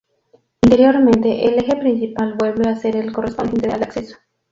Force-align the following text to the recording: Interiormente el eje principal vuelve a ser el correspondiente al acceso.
Interiormente 0.63 1.45
el 1.47 1.59
eje 1.59 1.75
principal 1.77 2.33
vuelve 2.33 2.67
a 2.67 2.75
ser 2.75 2.95
el 2.95 3.11
correspondiente 3.13 3.69
al 3.71 3.83
acceso. 3.83 4.17